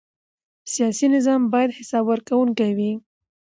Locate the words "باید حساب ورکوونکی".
1.53-2.71